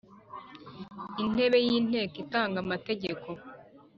Intebe 1.23 1.57
y'inteko 1.67 2.15
itange 2.23 2.57
amategeko 2.65 3.27